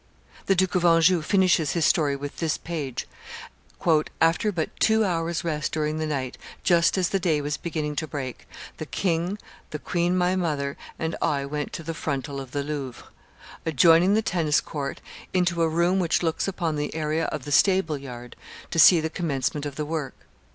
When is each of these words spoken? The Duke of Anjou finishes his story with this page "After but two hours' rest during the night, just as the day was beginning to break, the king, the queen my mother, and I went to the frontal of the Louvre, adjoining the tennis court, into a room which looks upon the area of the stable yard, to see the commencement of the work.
The 0.47 0.55
Duke 0.55 0.73
of 0.73 0.83
Anjou 0.83 1.21
finishes 1.21 1.73
his 1.73 1.85
story 1.85 2.15
with 2.15 2.37
this 2.37 2.57
page 2.57 3.07
"After 4.19 4.51
but 4.51 4.71
two 4.79 5.05
hours' 5.05 5.43
rest 5.43 5.73
during 5.73 5.99
the 5.99 6.07
night, 6.07 6.39
just 6.63 6.97
as 6.97 7.09
the 7.09 7.19
day 7.19 7.39
was 7.39 7.55
beginning 7.55 7.95
to 7.97 8.07
break, 8.07 8.47
the 8.77 8.87
king, 8.87 9.37
the 9.69 9.77
queen 9.77 10.17
my 10.17 10.35
mother, 10.35 10.75
and 10.97 11.15
I 11.21 11.45
went 11.45 11.71
to 11.73 11.83
the 11.83 11.93
frontal 11.93 12.41
of 12.41 12.49
the 12.49 12.63
Louvre, 12.63 13.09
adjoining 13.63 14.15
the 14.15 14.23
tennis 14.23 14.59
court, 14.59 15.01
into 15.35 15.61
a 15.61 15.69
room 15.69 15.99
which 15.99 16.23
looks 16.23 16.47
upon 16.47 16.77
the 16.77 16.95
area 16.95 17.25
of 17.25 17.45
the 17.45 17.51
stable 17.51 17.99
yard, 17.99 18.35
to 18.71 18.79
see 18.79 19.01
the 19.01 19.09
commencement 19.11 19.67
of 19.67 19.75
the 19.75 19.85
work. 19.85 20.15